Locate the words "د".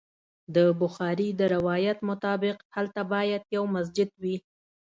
0.55-0.57, 1.39-1.41